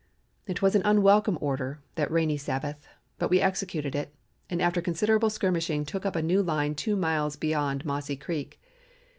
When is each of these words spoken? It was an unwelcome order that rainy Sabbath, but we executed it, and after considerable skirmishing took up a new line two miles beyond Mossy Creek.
It 0.47 0.63
was 0.63 0.73
an 0.73 0.81
unwelcome 0.83 1.37
order 1.41 1.79
that 1.93 2.09
rainy 2.09 2.35
Sabbath, 2.35 2.87
but 3.19 3.29
we 3.29 3.39
executed 3.39 3.93
it, 3.93 4.11
and 4.49 4.59
after 4.59 4.81
considerable 4.81 5.29
skirmishing 5.29 5.85
took 5.85 6.07
up 6.07 6.15
a 6.15 6.23
new 6.23 6.41
line 6.41 6.73
two 6.73 6.95
miles 6.95 7.35
beyond 7.35 7.85
Mossy 7.85 8.15
Creek. 8.15 8.59